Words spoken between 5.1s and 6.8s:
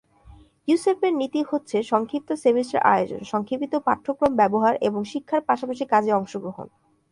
শিক্ষার পাশাপাশি কাজে অংশগ্রহণ।